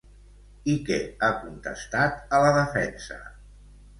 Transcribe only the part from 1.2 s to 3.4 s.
ha contestat a la defensa?